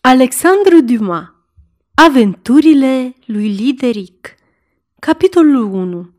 [0.00, 1.32] Alexandru Dumas
[1.94, 4.34] Aventurile lui Lideric
[4.98, 6.10] Capitolul 1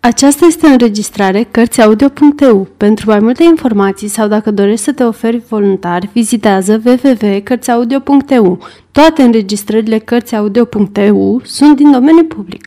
[0.00, 2.64] Aceasta este o înregistrare Cărțiaudio.eu.
[2.76, 8.66] Pentru mai multe informații sau dacă dorești să te oferi voluntar, vizitează www.cărțiaudio.eu.
[8.92, 12.64] Toate înregistrările Cărțiaudio.eu sunt din domeniu public.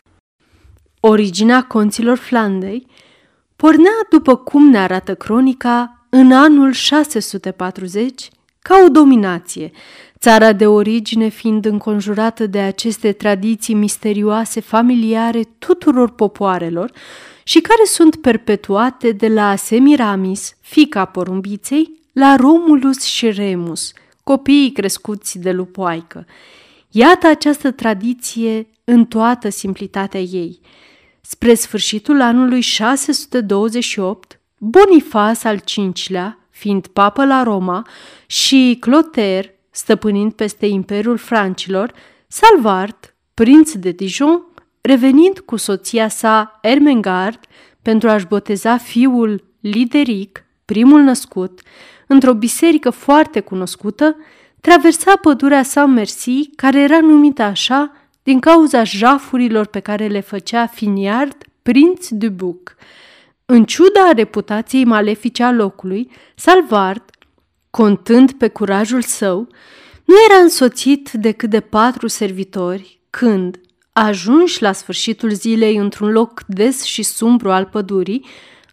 [1.00, 2.86] Originea conților Flandei
[3.56, 8.28] pornea, după cum ne arată cronica, în anul 640
[8.66, 9.70] ca o dominație,
[10.18, 16.92] țara de origine fiind înconjurată de aceste tradiții misterioase familiare tuturor popoarelor
[17.42, 23.92] și care sunt perpetuate de la Semiramis, fica porumbiței, la Romulus și Remus,
[24.22, 26.26] copiii crescuți de lupoaică.
[26.90, 30.60] Iată această tradiție în toată simplitatea ei.
[31.20, 37.86] Spre sfârșitul anului 628, Bonifas al V-lea, fiind papă la Roma,
[38.26, 41.92] și Clotaire, stăpânind peste Imperiul Francilor,
[42.26, 44.42] Salvart, prinț de Dijon,
[44.80, 47.40] revenind cu soția sa Ermengard
[47.82, 51.60] pentru a-și boteza fiul Lideric, primul născut,
[52.06, 54.16] într-o biserică foarte cunoscută,
[54.60, 61.36] traversa pădurea Saint-Merci, care era numită așa din cauza jafurilor pe care le făcea Finiard,
[61.62, 62.76] prinț de Buc.
[63.48, 67.02] În ciuda reputației malefice a locului, Salvard,
[67.70, 69.48] contând pe curajul său,
[70.04, 73.60] nu era însoțit decât de patru servitori când,
[73.92, 78.24] ajunși la sfârșitul zilei într-un loc des și sumbru al pădurii,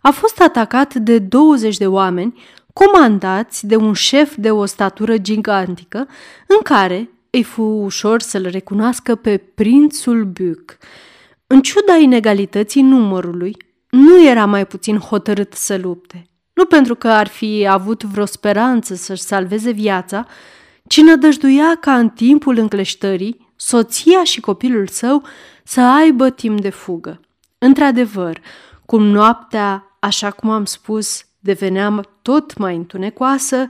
[0.02, 2.44] a fost atacat de 20 de oameni
[2.74, 6.08] comandați de un șef de o statură gigantică,
[6.48, 10.78] în care îi fu ușor să-l recunoască pe prințul Buc.
[11.48, 13.58] În ciuda inegalității numărului,
[13.94, 16.28] nu era mai puțin hotărât să lupte.
[16.54, 20.26] Nu pentru că ar fi avut vreo speranță să-și salveze viața,
[20.88, 25.24] ci nădăjduia ca în timpul încleștării soția și copilul său
[25.64, 27.20] să aibă timp de fugă.
[27.58, 28.42] Într-adevăr,
[28.86, 33.70] cum noaptea, așa cum am spus, devenea tot mai întunecoasă,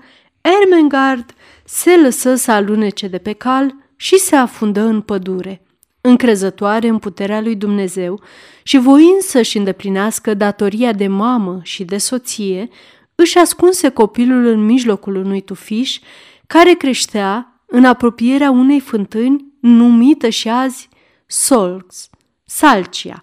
[0.62, 1.34] Ermengard
[1.66, 5.62] se lăsă să alunece de pe cal și se afundă în pădure
[6.06, 8.22] încrezătoare în puterea lui Dumnezeu
[8.64, 12.70] și voind să-și îndeplinească datoria de mamă și de soție,
[13.16, 16.00] își ascunse copilul în mijlocul unui tufiș
[16.48, 20.90] care creștea în apropierea unei fântâni numită și azi
[21.26, 22.10] Solx,
[22.46, 23.22] Salcia,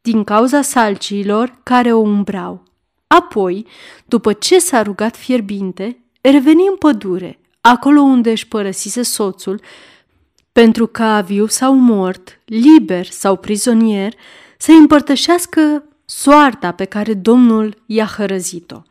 [0.00, 2.62] din cauza salciilor care o umbrau.
[3.06, 3.66] Apoi,
[4.04, 9.60] după ce s-a rugat fierbinte, reveni în pădure, acolo unde își părăsise soțul
[10.56, 14.12] pentru ca viu sau mort, liber sau prizonier,
[14.58, 18.82] să împărtășească soarta pe care Domnul i-a hărăzit-o.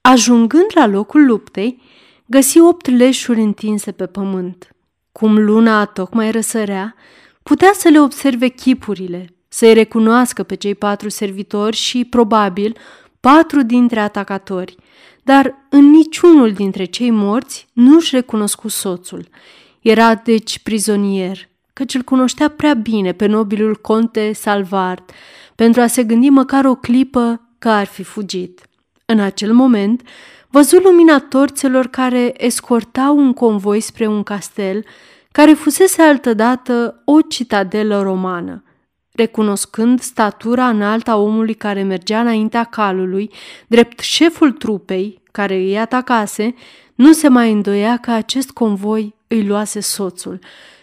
[0.00, 1.82] Ajungând la locul luptei,
[2.26, 4.68] găsi opt leșuri întinse pe pământ.
[5.12, 6.94] Cum luna tocmai răsărea,
[7.42, 12.76] putea să le observe chipurile, să-i recunoască pe cei patru servitori și, probabil,
[13.20, 14.76] patru dintre atacatori,
[15.22, 19.28] dar în niciunul dintre cei morți nu-și recunoscu soțul.
[19.80, 25.10] Era deci prizonier, căci îl cunoștea prea bine pe nobilul conte Salvard,
[25.54, 28.60] pentru a se gândi măcar o clipă că ar fi fugit.
[29.04, 30.02] În acel moment,
[30.48, 34.84] văzu lumina torțelor care escortau un convoi spre un castel
[35.32, 38.64] care fusese altădată o citadelă romană.
[39.12, 43.30] Recunoscând statura înaltă a omului care mergea înaintea calului,
[43.66, 46.54] drept șeful trupei care îi atacase,
[47.00, 50.38] nu se mai îndoia că acest convoi îi luase soțul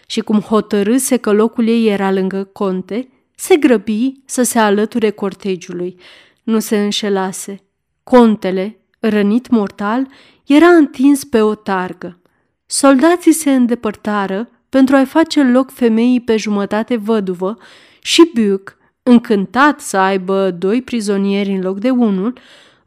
[0.08, 6.00] și cum hotărâse că locul ei era lângă conte, se grăbi să se alăture cortegiului.
[6.44, 7.62] Nu se înșelase.
[8.04, 10.08] Contele, rănit mortal,
[10.46, 12.20] era întins pe o targă.
[12.66, 17.58] Soldații se îndepărtară pentru a-i face loc femeii pe jumătate văduvă
[18.02, 22.34] și Buc, încântat să aibă doi prizonieri în loc de unul,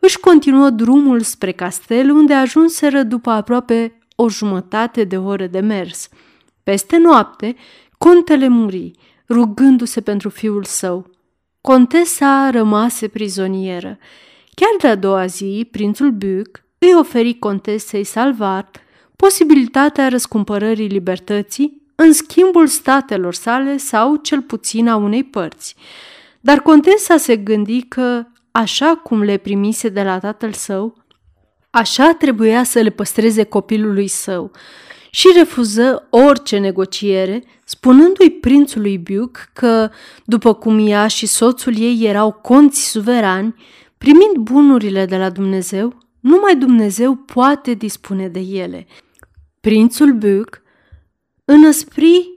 [0.01, 6.09] își continuă drumul spre castel unde ajunseră după aproape o jumătate de oră de mers.
[6.63, 7.57] Peste noapte,
[7.99, 8.91] contele muri,
[9.29, 11.11] rugându-se pentru fiul său.
[11.61, 13.99] Contesa rămase prizonieră.
[14.55, 18.81] Chiar de-a doua zi, prințul Buc îi oferi contesei Salvat
[19.17, 25.75] posibilitatea răscumpărării libertății în schimbul statelor sale sau cel puțin a unei părți.
[26.41, 31.01] Dar contesa se gândi că, așa cum le primise de la tatăl său,
[31.71, 34.51] Așa trebuia să le păstreze copilului său
[35.11, 39.91] și refuză orice negociere, spunându-i prințului Buc că,
[40.25, 43.55] după cum ea și soțul ei erau conți suverani,
[43.99, 48.87] primind bunurile de la Dumnezeu, numai Dumnezeu poate dispune de ele.
[49.61, 50.63] Prințul Buc
[51.45, 52.31] înăspri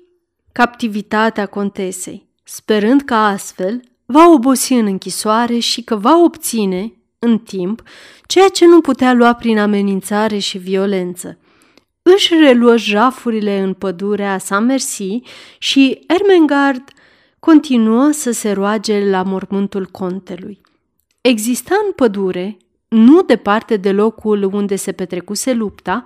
[0.51, 7.82] captivitatea contesei, sperând că astfel va obosi în închisoare și că va obține, în timp,
[8.26, 11.38] ceea ce nu putea lua prin amenințare și violență.
[12.02, 15.22] Își reluă jafurile în pădurea sa Mersi
[15.58, 16.84] și Ermengard
[17.40, 20.62] continuă să se roage la mormântul contelui.
[21.22, 22.58] Exista în pădure,
[22.88, 26.04] nu departe de locul unde se petrecuse lupta,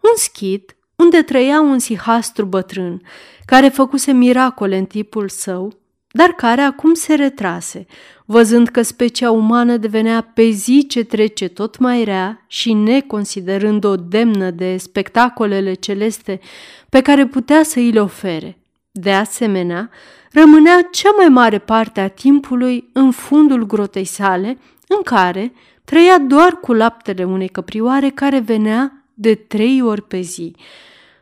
[0.00, 3.02] un schid unde trăia un sihastru bătrân,
[3.44, 5.79] care făcuse miracole în tipul său,
[6.12, 7.86] dar care acum se retrase,
[8.24, 14.50] văzând că specia umană devenea pe zi ce trece tot mai rea și neconsiderând-o demnă
[14.50, 16.40] de spectacolele celeste
[16.88, 18.58] pe care putea să îi le ofere.
[18.90, 19.90] De asemenea,
[20.32, 24.58] rămânea cea mai mare parte a timpului în fundul grotei sale,
[24.88, 25.52] în care
[25.84, 30.54] trăia doar cu laptele unei căprioare care venea de trei ori pe zi.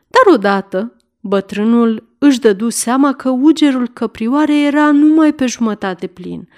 [0.07, 6.49] Dar odată, bătrânul își dădu seama că ugerul căprioare era numai pe jumătate plin,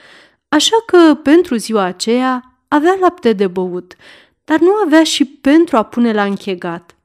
[0.50, 3.96] așa că pentru ziua aceea avea lapte de băut,
[4.44, 6.96] dar nu avea și pentru a pune la închegat.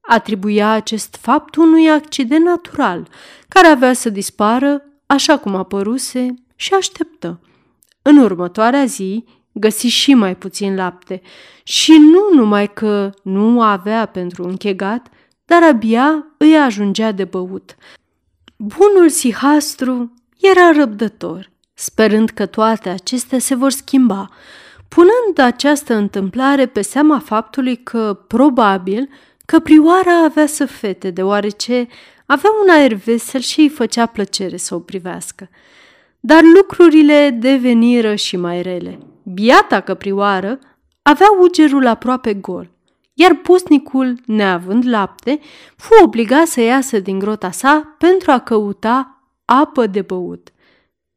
[0.00, 3.08] Atribuia acest fapt unui accident natural,
[3.48, 7.40] care avea să dispară așa cum apăruse și așteptă.
[8.02, 11.22] În următoarea zi găsi și mai puțin lapte
[11.62, 15.08] și nu numai că nu avea pentru închegat,
[15.48, 17.76] dar abia îi ajungea de băut.
[18.56, 24.28] Bunul Sihastru era răbdător, sperând că toate acestea se vor schimba,
[24.88, 29.08] punând această întâmplare pe seama faptului că, probabil,
[29.46, 31.88] căprioara avea să fete, deoarece
[32.26, 35.48] avea un aer vesel și îi făcea plăcere să o privească.
[36.20, 38.98] Dar lucrurile deveniră și mai rele.
[39.22, 40.58] Biata căprioară
[41.02, 42.76] avea ugerul aproape gol
[43.20, 45.40] iar pusnicul, neavând lapte,
[45.76, 50.52] fu obligat să iasă din grota sa pentru a căuta apă de băut.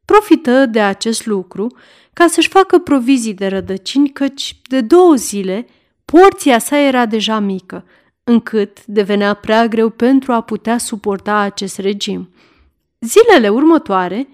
[0.05, 1.67] Profită de acest lucru
[2.13, 5.67] ca să-și facă provizii de rădăcini, căci de două zile
[6.05, 7.85] porția sa era deja mică,
[8.23, 12.33] încât devenea prea greu pentru a putea suporta acest regim.
[12.99, 14.27] Zilele următoare,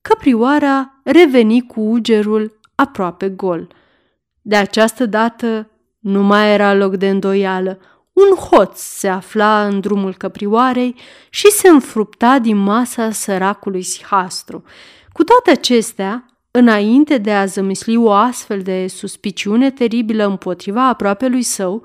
[0.00, 3.68] căprioara reveni cu ugerul aproape gol.
[4.42, 7.78] De această dată nu mai era loc de îndoială.
[8.12, 10.94] Un hoț se afla în drumul căprioarei
[11.30, 14.62] și se înfrupta din masa săracului Sihastru.
[15.12, 21.82] Cu toate acestea, înainte de a zămisli o astfel de suspiciune teribilă împotriva aproapelui său,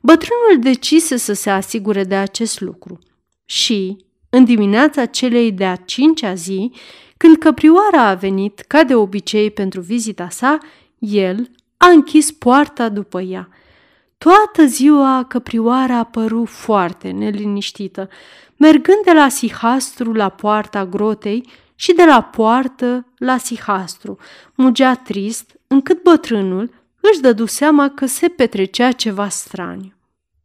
[0.00, 2.98] bătrânul decise să se asigure de acest lucru.
[3.44, 3.96] Și,
[4.30, 6.72] în dimineața celei de-a cincea zi,
[7.16, 10.58] când căprioara a venit, ca de obicei, pentru vizita sa,
[10.98, 13.48] el a închis poarta după ea.
[14.18, 18.08] Toată ziua căprioara a părut foarte neliniștită,
[18.56, 24.18] mergând de la Sihastru la poarta grotei și de la poartă la Sihastru.
[24.54, 26.70] Mugea trist, încât bătrânul
[27.00, 29.92] își dădu seama că se petrecea ceva straniu.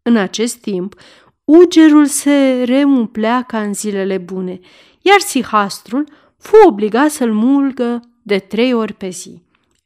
[0.01, 0.95] În acest timp,
[1.43, 4.59] ugerul se reumplea ca în zilele bune,
[5.01, 6.07] iar Sihastrul
[6.37, 9.41] fu obligat să-l mulgă de trei ori pe zi.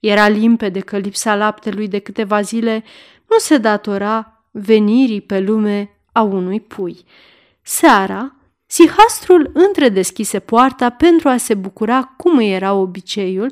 [0.09, 2.83] Era limpede că lipsa laptelui de câteva zile
[3.29, 7.03] nu se datora venirii pe lume a unui pui.
[7.61, 8.37] Seara,
[8.69, 13.51] Sihastrul întredeschise poarta pentru a se bucura, cum îi era obiceiul,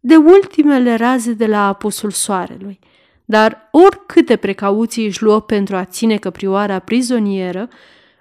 [0.00, 2.78] de ultimele raze de la apusul soarelui.
[3.24, 7.68] Dar oricâte precauții își luă pentru a ține căprioara prizonieră,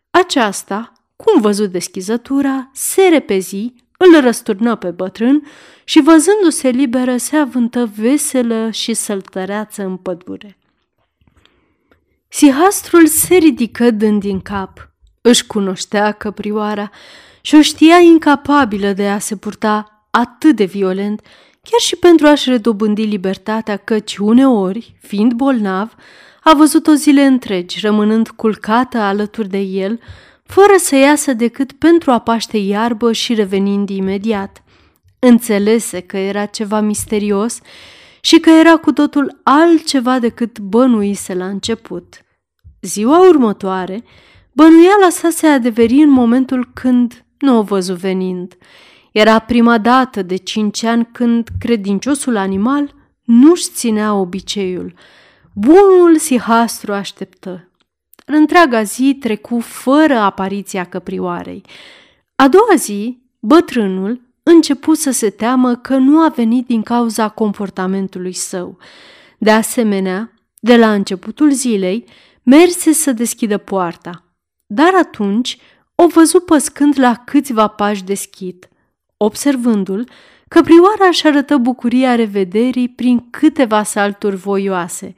[0.10, 5.44] aceasta, cum văzut deschizătura, se repezi, îl răsturnă pe bătrân
[5.84, 10.58] și, văzându-se liberă, se avântă veselă și săltăreață în pădure.
[12.28, 14.92] Sihastrul se ridică dând din cap.
[15.22, 16.90] Își cunoștea căprioara
[17.42, 21.22] și o știa incapabilă de a se purta atât de violent,
[21.62, 25.96] chiar și pentru a-și redobândi libertatea, căci uneori, fiind bolnav,
[26.44, 30.00] a văzut-o zile întregi, rămânând culcată alături de el,
[30.46, 34.64] fără să iasă decât pentru a paște iarbă și revenind imediat.
[35.20, 37.60] Înțelese că era ceva misterios
[38.22, 42.26] și că era cu totul altceva decât bănuise la început.
[42.82, 44.04] Ziua următoare,
[44.52, 48.58] bănuiala sa se adeveri în momentul când nu o văzu venind.
[49.12, 54.94] Era prima dată de cinci ani când credinciosul animal nu-și ținea obiceiul.
[55.54, 57.70] Bunul Sihastru așteptă.
[58.26, 61.64] Întreaga zi trecu fără apariția căprioarei.
[62.36, 68.34] A doua zi, bătrânul începu să se teamă că nu a venit din cauza comportamentului
[68.34, 68.78] său.
[69.38, 72.06] De asemenea, de la începutul zilei,
[72.44, 74.24] merse să deschidă poarta,
[74.66, 75.58] dar atunci
[75.96, 78.70] o văzu păscând la câțiva pași deschid.
[79.18, 80.10] Observându-l,
[80.48, 85.16] căprioara își arătă bucuria revederii prin câteva salturi voioase,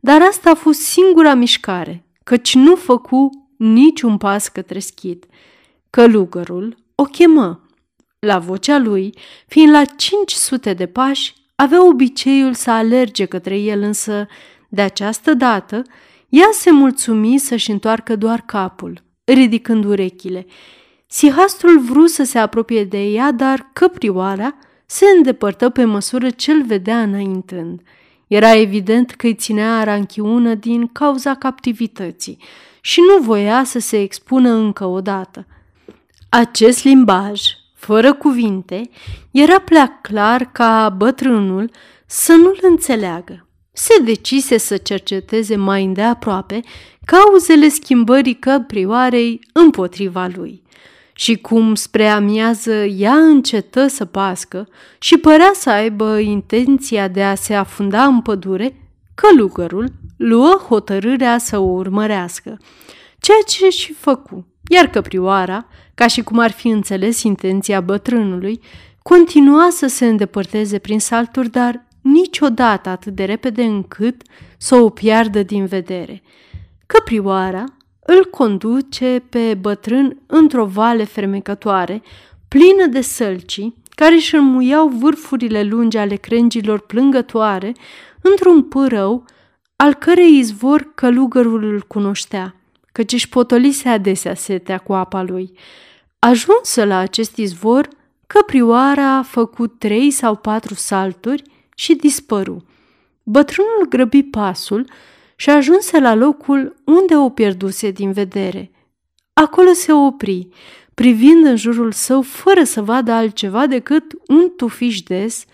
[0.00, 5.26] dar asta a fost singura mișcare, căci nu făcu niciun pas către schid.
[5.90, 7.60] Călugărul o chemă.
[8.18, 9.14] La vocea lui,
[9.46, 14.26] fiind la 500 de pași, avea obiceiul să alerge către el, însă,
[14.68, 15.82] de această dată,
[16.28, 20.46] ea se mulțumi să-și întoarcă doar capul, ridicând urechile.
[21.06, 24.54] Sihastrul vrut să se apropie de ea, dar căprioara
[24.86, 27.80] se îndepărtă pe măsură ce îl vedea înaintând.
[28.28, 32.38] Era evident că îi ținea aranchiună din cauza captivității
[32.80, 35.46] și nu voia să se expună încă o dată.
[36.28, 37.42] Acest limbaj,
[37.74, 38.90] fără cuvinte,
[39.30, 41.70] era prea clar ca bătrânul
[42.06, 43.46] să nu-l înțeleagă.
[43.72, 46.60] Se decise să cerceteze mai îndeaproape
[47.04, 50.62] cauzele schimbării căprioarei împotriva lui.
[51.18, 57.34] Și cum spre amiază ea încetă să pască și părea să aibă intenția de a
[57.34, 62.58] se afunda în pădure, călugărul luă hotărârea să o urmărească,
[63.18, 68.60] ceea ce și făcu, iar căprioara, ca și cum ar fi înțeles intenția bătrânului,
[69.02, 74.22] continua să se îndepărteze prin salturi, dar niciodată atât de repede încât
[74.58, 76.22] să o piardă din vedere.
[76.86, 77.64] Căprioara
[78.10, 82.02] îl conduce pe bătrân într-o vale fermecătoare,
[82.48, 87.72] plină de sălcii, care își înmuiau vârfurile lungi ale crengilor plângătoare
[88.22, 89.24] într-un pârău
[89.76, 92.54] al cărei izvor călugărul îl cunoștea,
[92.92, 95.52] căci își potolise adesea setea cu apa lui.
[96.18, 97.88] Ajunsă la acest izvor,
[98.26, 101.42] căprioara a făcut trei sau patru salturi
[101.74, 102.64] și dispăru.
[103.22, 104.86] Bătrânul grăbi pasul
[105.40, 108.70] și ajunse la locul unde o pierduse din vedere.
[109.32, 110.48] Acolo se opri,
[110.94, 115.44] privind în jurul său fără să vadă altceva decât un tufiș des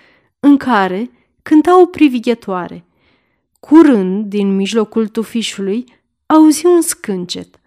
[0.41, 1.11] în care
[1.43, 2.85] cânta o privighetoare.
[3.61, 5.85] Curând, din mijlocul tufișului,
[6.27, 7.61] auzi un scâncet.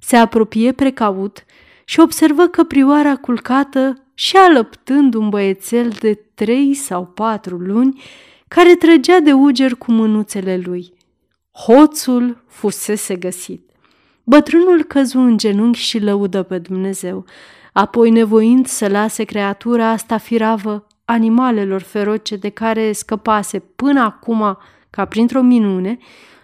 [0.00, 1.44] Se apropie precaut
[1.84, 8.02] și observă că prioara culcată și alăptând un băiețel de trei sau patru luni
[8.48, 10.96] care trăgea de uger cu mânuțele lui.
[11.64, 13.70] Hoțul fusese găsit.
[14.24, 17.24] Bătrânul căzu în genunchi și lăudă pe Dumnezeu,
[17.72, 24.58] apoi nevoind să lase creatura asta firavă animalelor feroce de care scăpase până acum
[24.90, 25.98] ca printr-o minune,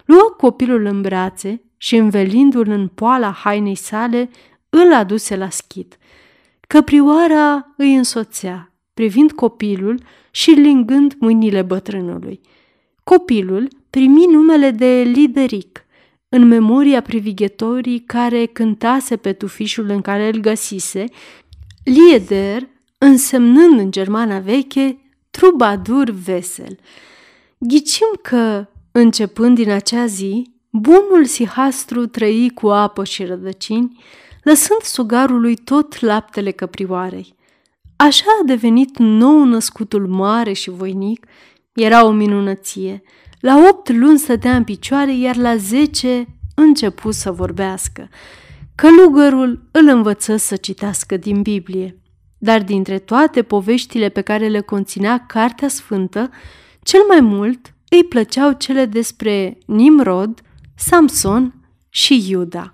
[0.04, 4.30] luă copilul în brațe și învelindu-l în poala hainei sale,
[4.70, 5.96] îl aduse la schid.
[6.60, 12.40] Căprioara îi însoțea, privind copilul și lingând mâinile bătrânului.
[13.04, 15.84] Copilul primi numele de Lideric,
[16.28, 21.04] în memoria privighetorii care cântase pe tufișul în care îl găsise,
[21.84, 24.98] Lieder, însemnând în germana veche
[25.30, 26.78] trubadur vesel.
[27.58, 34.02] Ghicim că, începând din acea zi, bunul sihastru trăi cu apă și rădăcini,
[34.42, 37.34] lăsând sugarului tot laptele căprioarei.
[37.96, 41.26] Așa a devenit nou născutul mare și voinic,
[41.72, 43.02] era o minunăție.
[43.44, 48.08] La opt luni stătea în picioare, iar la zece începu să vorbească.
[48.74, 51.98] Călugărul îl învăță să citească din Biblie.
[52.38, 56.30] Dar dintre toate poveștile pe care le conținea Cartea Sfântă,
[56.82, 60.40] cel mai mult îi plăceau cele despre Nimrod,
[60.76, 61.54] Samson
[61.88, 62.70] și Iuda.